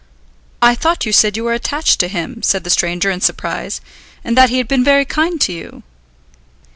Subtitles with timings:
[0.63, 3.81] "I thought you said you were attached to him," said the stranger in surprise,
[4.23, 5.83] "and that he had been very kind to you?"